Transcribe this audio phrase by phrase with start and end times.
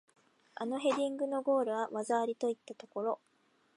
[0.55, 3.21] あのヘディングのゴールは技ありといったところ